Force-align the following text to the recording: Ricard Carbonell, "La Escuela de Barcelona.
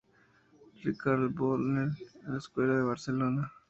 Ricard 0.85 1.19
Carbonell, 1.37 1.93
"La 2.25 2.37
Escuela 2.39 2.73
de 2.75 2.81
Barcelona. 2.83 3.51